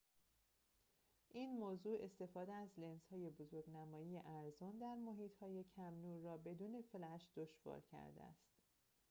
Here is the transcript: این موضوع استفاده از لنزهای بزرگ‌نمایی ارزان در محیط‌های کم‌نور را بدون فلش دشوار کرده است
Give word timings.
این 1.29 1.53
موضوع 1.59 1.99
استفاده 2.03 2.53
از 2.53 2.69
لنزهای 2.77 3.29
بزرگ‌نمایی 3.29 4.17
ارزان 4.25 4.77
در 4.77 4.95
محیط‌های 4.95 5.63
کم‌نور 5.75 6.19
را 6.21 6.37
بدون 6.37 6.81
فلش 6.91 7.27
دشوار 7.35 7.81
کرده 7.91 8.21
است 8.23 8.49